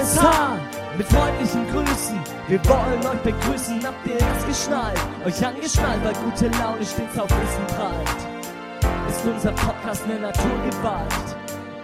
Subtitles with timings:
[0.00, 0.56] LSH
[0.96, 2.18] mit freundlichen Grüßen.
[2.48, 4.98] Wir wollen euch begrüßen, habt ihr es geschnallt?
[5.26, 9.10] Euch angeschnallt, weil gute Laune stets auf Wissen prallt.
[9.10, 11.36] Ist unser Podcast eine Naturgewalt?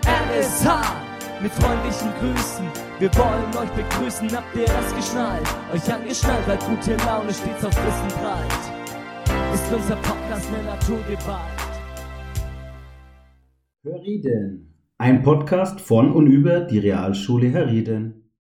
[0.07, 0.67] LSH
[1.43, 2.67] mit freundlichen Grüßen.
[3.01, 5.47] Wir wollen euch begrüßen, habt ihr es geschnallt?
[5.75, 9.53] Euch angeschnallt, weil gute Laune stets auf Wissen prallt.
[9.53, 11.41] Ist unser Podcast eine Naturgewalt?
[13.85, 14.76] Hörrieden.
[14.99, 18.33] Ein Podcast von und über die Realschule Herrieden.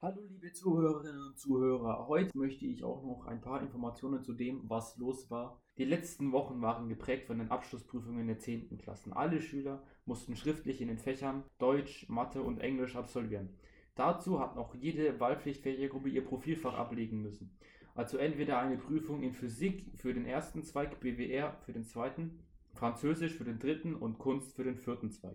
[0.00, 4.62] Hallo liebe Zuhörerinnen und Zuhörer, heute möchte ich auch noch ein paar Informationen zu dem,
[4.70, 5.60] was los war.
[5.76, 8.78] Die letzten Wochen waren geprägt von den Abschlussprüfungen der 10.
[8.78, 9.12] Klassen.
[9.12, 13.50] Alle Schüler mussten schriftlich in den Fächern Deutsch, Mathe und Englisch absolvieren.
[13.96, 17.50] Dazu hat noch jede wahlpflichtfähige Gruppe ihr Profilfach ablegen müssen.
[17.98, 22.38] Also entweder eine Prüfung in Physik für den ersten Zweig, BWR für den zweiten,
[22.72, 25.34] Französisch für den dritten und Kunst für den vierten Zweig.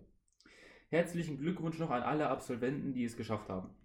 [0.88, 3.76] Herzlichen Glückwunsch noch an alle Absolventen, die es geschafft haben.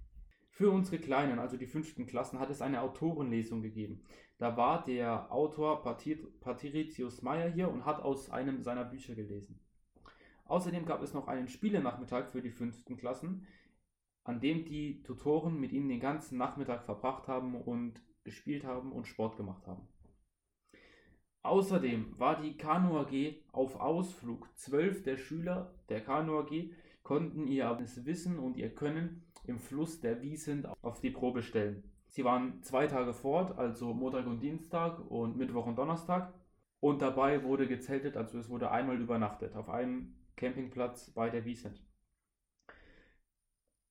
[0.49, 4.05] Für unsere Kleinen, also die fünften Klassen, hat es eine Autorenlesung gegeben.
[4.39, 9.59] Da war der Autor Patricius Meyer hier und hat aus einem seiner Bücher gelesen.
[10.45, 13.45] Außerdem gab es noch einen Spielenachmittag für die fünften Klassen,
[14.23, 19.07] an dem die Tutoren mit ihnen den ganzen Nachmittag verbracht haben und gespielt haben und
[19.07, 19.89] Sport gemacht haben.
[21.43, 24.49] Außerdem war die Kanu AG auf Ausflug.
[24.55, 26.71] Zwölf der Schüler der Kanu AG
[27.03, 27.67] konnten ihr
[28.05, 31.83] Wissen und ihr Können im Fluss der Wiesent auf die Probe stellen.
[32.09, 36.35] Sie waren zwei Tage fort, also Montag und Dienstag und Mittwoch und Donnerstag.
[36.81, 41.81] Und dabei wurde gezeltet, also es wurde einmal übernachtet auf einem Campingplatz bei der Wiesent.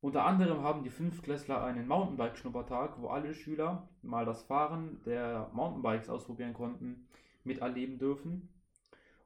[0.08, 6.08] Unter anderem haben die Fünftklässler einen Mountainbike-Schnuppertag, wo alle Schüler mal das Fahren der Mountainbikes
[6.08, 7.09] ausprobieren konnten,
[7.44, 8.47] miterleben dürfen.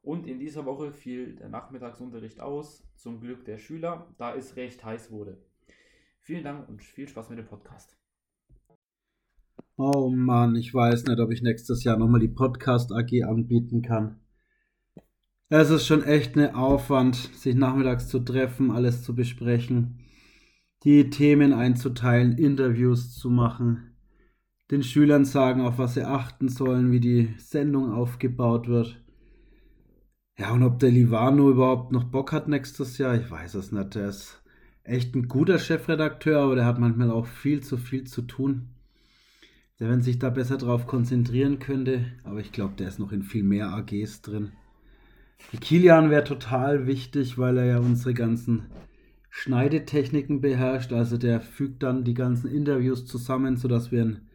[0.02, 4.84] Und in dieser Woche fiel der Nachmittagsunterricht aus, zum Glück der Schüler, da es recht
[4.84, 5.38] heiß wurde.
[6.20, 7.96] Vielen Dank und viel Spaß mit dem Podcast.
[9.78, 14.20] Oh Mann, ich weiß nicht, ob ich nächstes Jahr nochmal die Podcast AG anbieten kann.
[15.50, 20.01] Es ist schon echt eine Aufwand, sich nachmittags zu treffen, alles zu besprechen
[20.84, 23.96] die Themen einzuteilen, Interviews zu machen,
[24.72, 29.02] den Schülern sagen, auf was sie achten sollen, wie die Sendung aufgebaut wird.
[30.38, 33.96] Ja, und ob der Livano überhaupt noch Bock hat nächstes Jahr, ich weiß es nicht.
[33.96, 34.42] Der ist
[34.84, 38.70] echt ein guter Chefredakteur, aber der hat manchmal auch viel zu viel zu tun.
[39.80, 43.24] Der, wenn sich da besser drauf konzentrieren könnte, aber ich glaube, der ist noch in
[43.24, 44.52] viel mehr AGs drin.
[45.60, 48.68] Kilian wäre total wichtig, weil er ja unsere ganzen
[49.32, 50.94] Schneidetechniken beherrscht.
[50.94, 54.30] Also der fügt dann die ganzen Interviews zusammen, sodass wir einen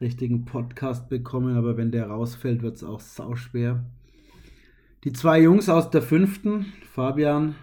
[0.00, 1.56] richtigen Podcast bekommen.
[1.56, 3.84] Aber wenn der rausfällt, wird es auch sauschwer.
[5.04, 7.56] Die zwei Jungs aus der fünften, Fabian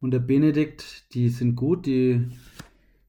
[0.00, 2.28] und der Benedikt, die sind gut, die,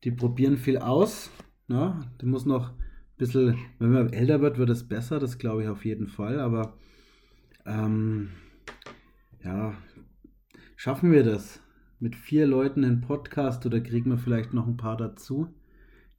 [0.04, 1.32] die probieren viel aus.
[1.68, 2.00] Ja, ne?
[2.22, 2.78] die muss noch ein
[3.18, 6.40] bisschen, wenn man älter wird, wird es besser, das glaube ich auf jeden Fall.
[6.40, 6.78] Aber
[7.66, 8.30] ähm,
[9.44, 9.74] ja,
[10.76, 11.65] schaffen wir das?
[12.00, 15.48] Mit vier Leuten einen Podcast oder kriegen wir vielleicht noch ein paar dazu,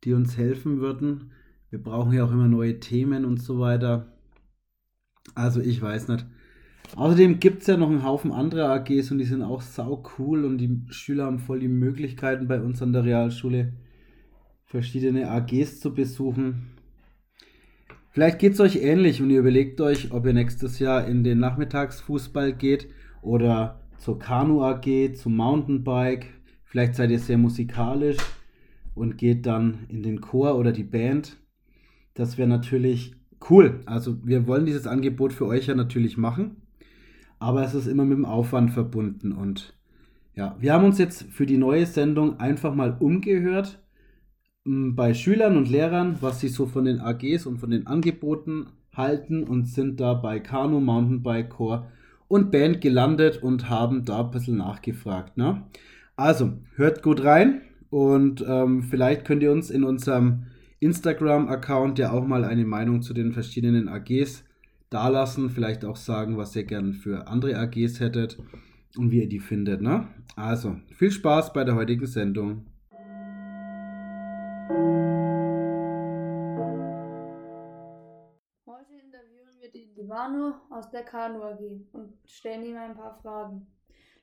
[0.05, 1.33] die uns helfen würden.
[1.71, 4.13] Wir brauchen ja auch immer neue Themen und so weiter.
[5.35, 6.27] Also ich weiß nicht.
[6.95, 10.45] Außerdem gibt es ja noch einen Haufen andere AGs und die sind auch sau cool
[10.45, 13.73] und die Schüler haben voll die Möglichkeiten bei uns an der Realschule
[14.65, 16.77] verschiedene AGs zu besuchen.
[18.11, 21.39] Vielleicht geht es euch ähnlich und ihr überlegt euch, ob ihr nächstes Jahr in den
[21.39, 22.89] Nachmittagsfußball geht
[23.21, 26.27] oder zur Kanu AG, zum Mountainbike.
[26.65, 28.19] Vielleicht seid ihr sehr musikalisch
[28.95, 31.37] und geht dann in den Chor oder die Band.
[32.15, 33.15] Das wäre natürlich
[33.51, 33.81] cool.
[33.87, 36.63] Also wir wollen dieses Angebot für euch ja natürlich machen,
[37.39, 39.33] aber es ist immer mit dem Aufwand verbunden.
[39.33, 39.75] Und
[40.35, 43.83] ja, wir haben uns jetzt für die neue Sendung einfach mal umgehört
[44.65, 49.45] bei Schülern und Lehrern, was sie so von den AGs und von den Angeboten halten
[49.45, 51.87] und sind da bei Kanu, Mountainbike, Chor
[52.29, 55.37] und Band gelandet und haben da ein bisschen nachgefragt.
[55.37, 55.63] Ne?
[56.17, 60.45] Also, hört gut rein und ähm, vielleicht könnt ihr uns in unserem
[60.81, 64.45] Instagram-Account ja auch mal eine Meinung zu den verschiedenen AGs
[64.91, 65.51] dalassen.
[65.51, 68.39] Vielleicht auch sagen, was ihr gern für andere AGs hättet
[68.97, 69.81] und wie ihr die findet.
[69.81, 70.09] Ne?
[70.37, 72.67] Also, viel Spaß bei der heutigen Sendung.
[80.27, 81.61] Livano aus der Kanu AG
[81.93, 83.67] und stellen ihm ein paar Fragen.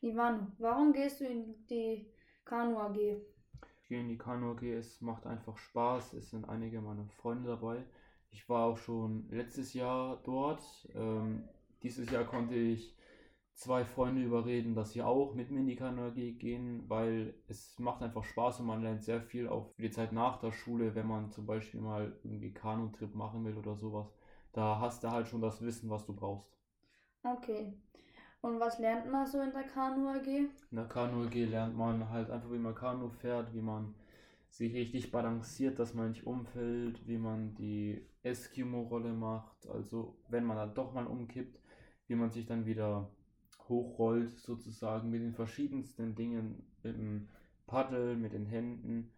[0.01, 2.05] Livano, warum gehst du in die
[2.43, 2.97] Kanu AG?
[2.97, 7.49] Ich gehe in die Kanu AG, es macht einfach Spaß, es sind einige meiner Freunde
[7.49, 7.85] dabei.
[8.31, 10.63] Ich war auch schon letztes Jahr dort.
[10.93, 11.47] Ähm,
[11.83, 12.97] dieses Jahr konnte ich
[13.53, 17.79] zwei Freunde überreden, dass sie auch mit mir in die Kanu AG gehen, weil es
[17.79, 20.95] macht einfach Spaß und man lernt sehr viel auch für die Zeit nach der Schule,
[20.95, 24.13] wenn man zum Beispiel mal irgendwie Kanutrip machen will oder sowas.
[24.53, 26.55] Da hast du halt schon das Wissen, was du brauchst.
[27.23, 27.73] Okay.
[28.41, 30.27] Und was lernt man so in der Kanu AG?
[30.27, 33.95] In der Kanu AG lernt man halt einfach, wie man Kanu fährt, wie man
[34.49, 40.57] sich richtig balanciert, dass man nicht umfällt, wie man die Eskimo-Rolle macht, also wenn man
[40.57, 41.59] dann doch mal umkippt,
[42.07, 43.09] wie man sich dann wieder
[43.67, 47.29] hochrollt, sozusagen mit den verschiedensten Dingen, mit dem
[47.65, 49.11] Paddel, mit den Händen.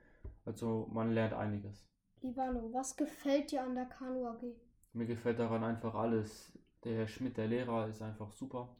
[0.46, 1.86] Also man lernt einiges.
[2.22, 4.56] Ivano, was gefällt dir an der Kanu AG?
[4.96, 6.58] Mir gefällt daran einfach alles.
[6.86, 8.76] Der Herr Schmidt, der Lehrer, ist einfach super.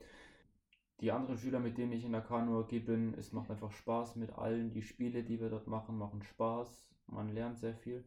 [1.02, 4.16] Die anderen Schüler, mit denen ich in der Kanu AG bin, es macht einfach Spaß
[4.16, 4.72] mit allen.
[4.72, 6.90] Die Spiele, die wir dort machen, machen Spaß.
[7.08, 8.06] Man lernt sehr viel.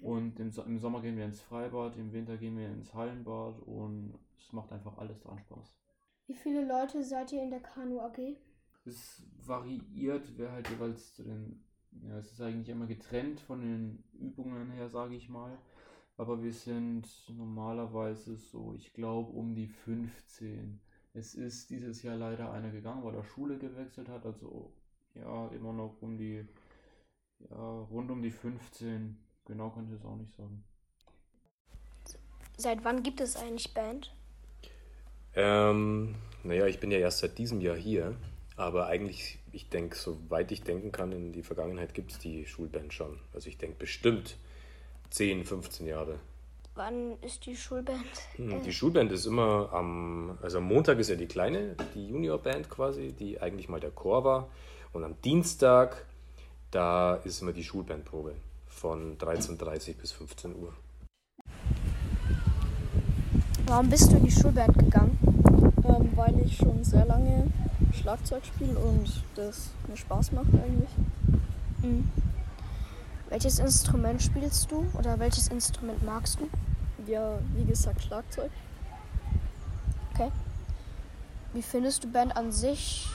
[0.00, 4.18] Und im, im Sommer gehen wir ins Freibad, im Winter gehen wir ins Hallenbad und
[4.38, 5.76] es macht einfach alles dran Spaß.
[6.26, 8.36] Wie viele Leute seid ihr in der Kanu AG?
[8.86, 11.62] Es variiert, wer halt jeweils zu den.
[12.02, 15.58] Ja, es ist eigentlich immer getrennt von den Übungen her, sage ich mal.
[16.16, 20.80] Aber wir sind normalerweise so, ich glaube, um die 15.
[21.14, 24.24] Es ist dieses Jahr leider einer gegangen, weil er Schule gewechselt hat.
[24.24, 24.72] Also
[25.14, 26.46] ja, immer noch um die,
[27.50, 29.18] ja, rund um die 15.
[29.46, 30.64] Genau kann ich es auch nicht sagen.
[32.56, 34.14] Seit wann gibt es eigentlich Band?
[35.34, 36.14] Ähm,
[36.44, 38.14] naja, ich bin ja erst seit diesem Jahr hier,
[38.56, 42.92] aber eigentlich, ich denke, soweit ich denken kann, in die Vergangenheit gibt es die Schulband
[42.92, 43.18] schon.
[43.32, 44.36] Also ich denke bestimmt
[45.12, 46.18] 10, 15 Jahre.
[46.74, 48.02] Wann ist die Schulband?
[48.36, 52.70] Hm, Die Schulband ist immer am, also am Montag ist ja die kleine, die Juniorband
[52.70, 54.48] quasi, die eigentlich mal der Chor war.
[54.94, 56.06] Und am Dienstag,
[56.70, 58.34] da ist immer die Schulbandprobe
[58.66, 60.72] von 13.30 bis 15 Uhr.
[63.66, 65.18] Warum bist du in die Schulband gegangen?
[65.84, 67.46] ähm, weil ich schon sehr lange
[67.92, 70.90] Schlagzeug spiele und das mir Spaß macht eigentlich.
[71.82, 72.08] Mhm.
[73.32, 76.50] Welches Instrument spielst du oder welches Instrument magst du?
[77.10, 78.50] Ja, wie gesagt, Schlagzeug.
[80.12, 80.30] Okay.
[81.54, 83.08] Wie findest du Band an sich?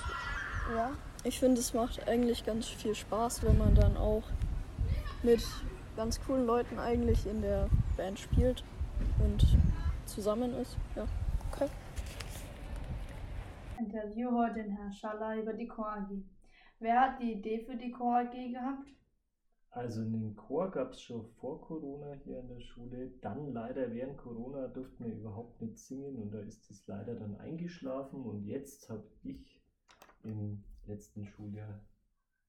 [0.76, 0.90] Ja.
[1.24, 4.24] Ich finde, es macht eigentlich ganz viel Spaß, wenn man dann auch
[5.22, 5.44] mit
[5.96, 8.64] ganz coolen Leuten eigentlich in der Band spielt
[9.24, 9.46] und
[10.08, 10.78] zusammen ist.
[10.96, 11.06] Ja.
[11.52, 11.70] Okay.
[13.78, 16.10] Interview heute den Herrn Schaller über die Chor AG.
[16.80, 18.97] Wer hat die Idee für die Chor AG gehabt?
[19.78, 23.12] Also einen Chor gab es schon vor Corona hier in der Schule.
[23.22, 27.36] Dann leider während Corona durften wir überhaupt nicht singen und da ist es leider dann
[27.36, 28.26] eingeschlafen.
[28.26, 29.62] Und jetzt habe ich
[30.24, 31.80] im letzten Schuljahr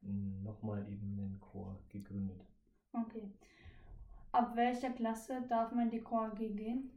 [0.00, 2.40] nochmal eben einen Chor gegründet.
[2.94, 3.30] Okay.
[4.32, 6.90] Ab welcher Klasse darf man in die Chor AG gehen?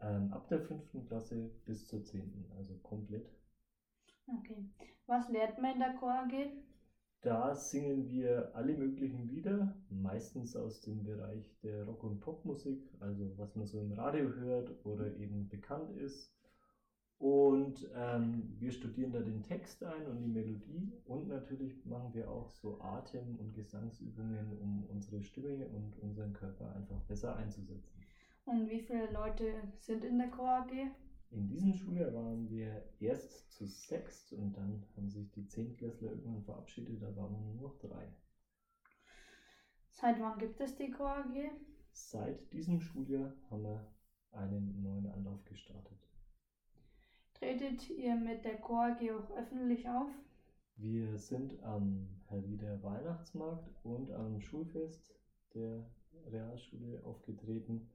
[0.00, 3.30] Ähm, ab der fünften Klasse bis zur zehnten, also komplett.
[4.26, 4.68] Okay.
[5.06, 6.32] Was lernt man in der Chor AG?
[7.20, 13.36] Da singen wir alle möglichen Lieder, meistens aus dem Bereich der Rock- und Popmusik, also
[13.36, 16.32] was man so im Radio hört oder eben bekannt ist.
[17.18, 22.30] Und ähm, wir studieren da den Text ein und die Melodie und natürlich machen wir
[22.30, 28.06] auch so Atem- und Gesangsübungen, um unsere Stimme und unseren Körper einfach besser einzusetzen.
[28.44, 30.70] Und wie viele Leute sind in der Chor AG?
[31.30, 36.42] In diesem Schuljahr waren wir erst zu sechst und dann haben sich die Zehntklässler irgendwann
[36.42, 38.08] verabschiedet, da waren wir nur noch drei.
[39.90, 41.50] Seit wann gibt es die Chor AG?
[41.92, 43.92] Seit diesem Schuljahr haben wir
[44.32, 45.98] einen neuen Anlauf gestartet.
[47.34, 50.10] Tretet ihr mit der Chor AG auch öffentlich auf?
[50.76, 55.14] Wir sind am Herrieder Weihnachtsmarkt und am Schulfest
[55.52, 55.90] der
[56.26, 57.90] Realschule aufgetreten.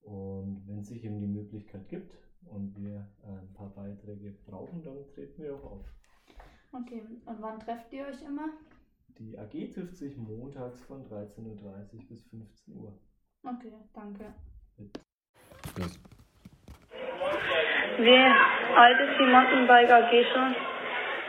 [0.00, 2.14] Und wenn es sich eben die Möglichkeit gibt
[2.50, 5.86] und wir ein paar Beiträge brauchen, dann treten wir auch auf.
[6.72, 7.02] Okay.
[7.24, 8.48] Und wann trefft ihr euch immer?
[9.18, 12.92] Die AG trifft sich montags von 13.30 Uhr bis 15 Uhr.
[13.44, 14.34] Okay, danke.
[17.98, 20.54] Wie alt ist die Mountainbike AG schon?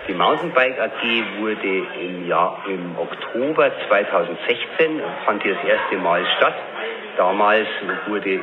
[0.08, 6.56] Die Mountainbike AG wurde im Jahr, im Oktober 2016, fand hier das erste Mal statt.
[7.18, 7.68] Damals
[8.08, 8.40] wurde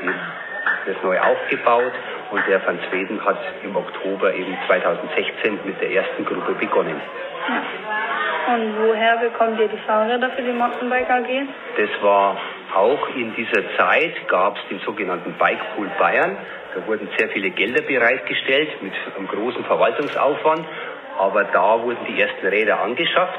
[0.86, 1.92] das neu aufgebaut
[2.32, 7.00] und der Van Zweden hat im Oktober eben 2016 mit der ersten Gruppe begonnen.
[8.48, 11.46] Und woher bekommt ihr die Fahrräder für die Mountainbike AG?
[11.76, 12.38] Das war
[12.74, 16.38] auch in dieser Zeit, gab es den sogenannten Bike Pool Bayern.
[16.74, 20.64] Da wurden sehr viele Gelder bereitgestellt mit einem großen Verwaltungsaufwand.
[21.18, 23.38] Aber da wurden die ersten Räder angeschafft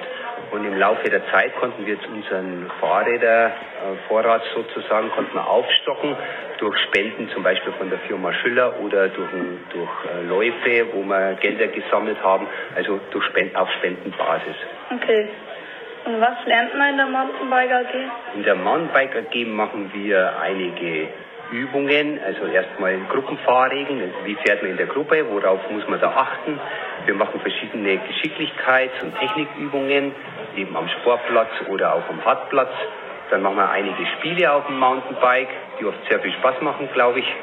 [0.52, 6.16] und im Laufe der Zeit konnten wir jetzt unseren Fahrrädervorrat sozusagen konnten wir aufstocken
[6.58, 9.30] durch Spenden, zum Beispiel von der Firma Schüller oder durch,
[9.72, 14.56] durch äh, Läufe, wo wir Gelder gesammelt haben, also durch Spenden, auf Spendenbasis.
[14.92, 15.30] Okay.
[16.06, 18.36] Und was lernt man in der Mountainbike AG?
[18.36, 21.08] In der Mountainbike AG machen wir einige
[21.54, 26.60] Übungen, also erstmal Gruppenfahrregeln, wie fährt man in der Gruppe, worauf muss man da achten.
[27.06, 30.14] Wir machen verschiedene Geschicklichkeits- und Technikübungen,
[30.56, 32.74] eben am Sportplatz oder auch am Hartplatz.
[33.30, 37.20] Dann machen wir einige Spiele auf dem Mountainbike, die oft sehr viel Spaß machen, glaube
[37.20, 37.36] ich.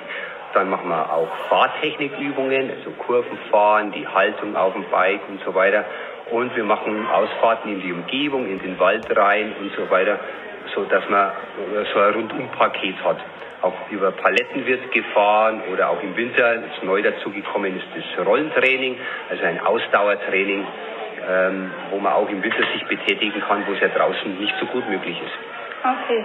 [0.54, 5.84] Dann machen wir auch Fahrtechnikübungen, also Kurvenfahren, die Haltung auf dem Bike und so weiter.
[6.32, 10.18] Und wir machen Ausfahrten in die Umgebung, in den Wald rein und so weiter,
[10.74, 11.30] so dass man
[11.92, 13.18] so ein Rundumpaket hat.
[13.62, 18.96] Auch über Paletten wird gefahren oder auch im Winter, jetzt neu dazugekommen ist das Rollentraining,
[19.28, 20.66] also ein Ausdauertraining,
[21.28, 24.66] ähm, wo man auch im Winter sich betätigen kann, wo es ja draußen nicht so
[24.66, 25.34] gut möglich ist.
[25.84, 26.24] Okay.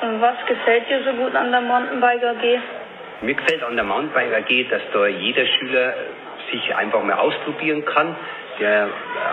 [0.00, 2.60] Und was gefällt dir so gut an der Mountainbike AG?
[3.20, 5.94] Mir gefällt an der Mountainbike AG, dass da jeder Schüler
[6.54, 8.16] sich einfach mal ausprobieren kann.
[8.60, 8.86] Der,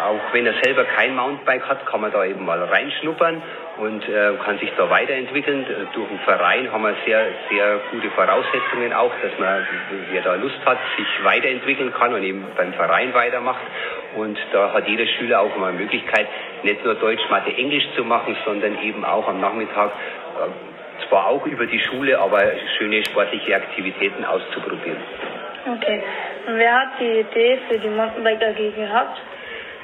[0.07, 3.39] auch wenn er selber kein Mountainbike hat, kann man da eben mal reinschnuppern
[3.77, 5.63] und äh, kann sich da weiterentwickeln.
[5.93, 9.67] Durch den Verein haben wir sehr, sehr gute Voraussetzungen auch, dass man,
[10.11, 13.61] wer da Lust hat, sich weiterentwickeln kann und eben beim Verein weitermacht.
[14.15, 16.27] Und da hat jeder Schüler auch mal Möglichkeit,
[16.63, 21.45] nicht nur Deutsch, Mathe, Englisch zu machen, sondern eben auch am Nachmittag äh, zwar auch
[21.45, 22.41] über die Schule, aber
[22.77, 24.97] schöne sportliche Aktivitäten auszuprobieren.
[25.65, 26.03] Okay.
[26.47, 29.21] Und wer hat die Idee für die Mountainbike AG gehabt?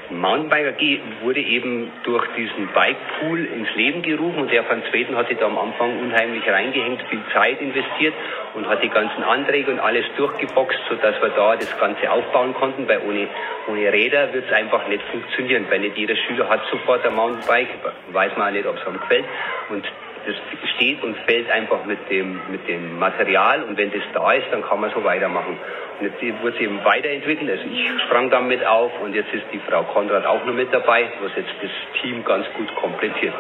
[0.09, 5.35] Mountainbike AG wurde eben durch diesen Bikepool ins Leben gerufen und der Van Zweden hatte
[5.35, 8.13] da am Anfang unheimlich reingehängt, viel Zeit investiert
[8.53, 12.87] und hat die ganzen Anträge und alles durchgeboxt, sodass wir da das Ganze aufbauen konnten,
[12.87, 13.27] weil ohne,
[13.67, 17.67] ohne Räder wird es einfach nicht funktionieren, weil nicht jeder Schüler hat sofort ein Mountainbike,
[18.13, 19.25] weiß man auch nicht, ob es ihm gefällt
[19.69, 19.85] und
[20.27, 20.35] das
[20.75, 24.61] steht und fällt einfach mit dem, mit dem Material und wenn das da ist, dann
[24.61, 25.57] kann man so weitermachen.
[25.99, 29.59] Und jetzt wurde es eben weiterentwickelt, also ich sprang damit auf und jetzt ist die
[29.59, 33.33] Frau Konrad auch noch mit dabei, was jetzt das Team ganz gut komplettiert.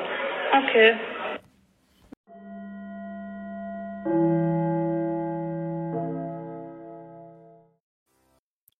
[0.63, 0.95] Okay.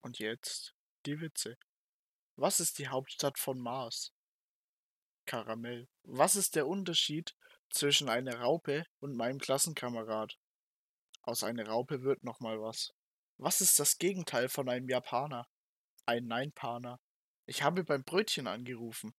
[0.01, 0.73] Und jetzt
[1.05, 1.57] die Witze.
[2.37, 4.13] Was ist die Hauptstadt von Mars?
[5.25, 5.87] Karamell.
[6.03, 7.35] Was ist der Unterschied
[7.69, 10.37] zwischen einer Raupe und meinem Klassenkamerad?
[11.23, 12.93] Aus einer Raupe wird noch mal was.
[13.37, 15.45] Was ist das Gegenteil von einem Japaner?
[16.05, 16.99] Ein Neinpaner.
[17.45, 19.13] Ich habe beim Brötchen angerufen.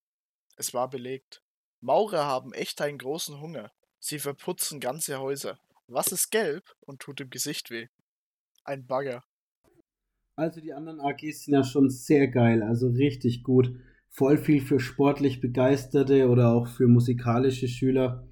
[0.57, 1.43] Es war belegt.
[1.81, 3.71] Maurer haben echt einen großen Hunger.
[4.01, 5.59] Sie verputzen ganze Häuser.
[5.87, 7.87] Was ist gelb und tut im Gesicht weh?
[8.65, 9.25] Ein Bagger.
[10.37, 13.75] Also die anderen AGs sind ja schon sehr geil, also richtig gut.
[14.11, 18.28] Voll viel für sportlich Begeisterte oder auch für musikalische Schüler.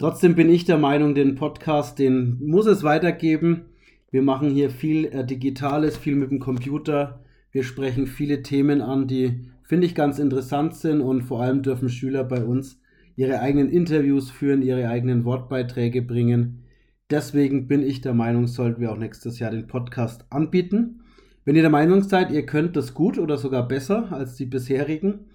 [0.00, 3.64] Trotzdem bin ich der Meinung, den Podcast, den muss es weitergeben.
[4.12, 7.24] Wir machen hier viel äh, Digitales, viel mit dem Computer.
[7.50, 11.88] Wir sprechen viele Themen an, die finde ich ganz interessant sind und vor allem dürfen
[11.88, 12.80] Schüler bei uns
[13.16, 16.62] ihre eigenen Interviews führen, ihre eigenen Wortbeiträge bringen.
[17.10, 21.00] Deswegen bin ich der Meinung, sollten wir auch nächstes Jahr den Podcast anbieten.
[21.44, 25.26] Wenn ihr der Meinung seid, ihr könnt das gut oder sogar besser als die bisherigen,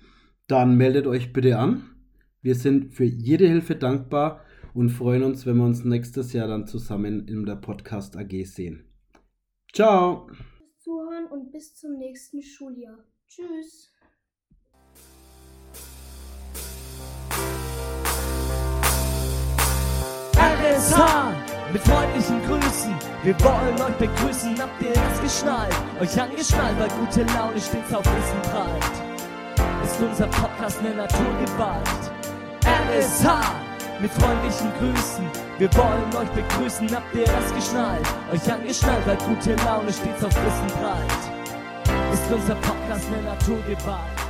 [0.48, 1.82] dann meldet euch bitte an.
[2.42, 4.40] Wir sind für jede Hilfe dankbar
[4.74, 8.86] und freuen uns, wenn wir uns nächstes Jahr dann zusammen in der Podcast AG sehen.
[9.72, 10.28] Ciao!
[10.80, 12.98] Zuhören und bis zum nächsten Schuljahr.
[13.28, 13.92] Tschüss!
[20.36, 21.34] RSH
[21.72, 22.94] mit freundlichen Grüßen.
[23.24, 25.74] Wir wollen euch begrüßen, habt ihr es geschnallt?
[26.00, 29.84] Euch angeschnallt, weil gute Laune stets auf Wissen prallt.
[29.84, 32.12] Ist unser Podcast eine Naturgewalt?
[32.66, 33.63] RSH
[34.04, 35.26] mit freundlichen Grüßen.
[35.58, 38.06] Wir wollen euch begrüßen, habt ihr es geschnallt?
[38.34, 42.14] Euch angeschnallt, weil gute Laune stets auf Wissen prallt.
[42.14, 44.23] Ist unser Podcast eine Naturgewalt?